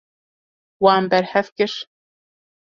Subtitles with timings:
[0.83, 1.71] Wan berhev kir.